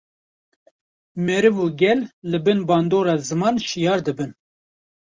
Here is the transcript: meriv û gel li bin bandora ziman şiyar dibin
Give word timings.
meriv 1.25 1.55
û 1.65 1.67
gel 1.81 1.99
li 2.29 2.37
bin 2.45 2.59
bandora 2.69 3.15
ziman 3.29 3.55
şiyar 3.69 3.99
dibin 4.07 4.31